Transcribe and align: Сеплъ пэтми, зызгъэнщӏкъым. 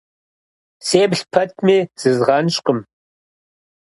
Сеплъ 0.85 1.23
пэтми, 1.31 1.77
зызгъэнщӏкъым. 1.99 2.79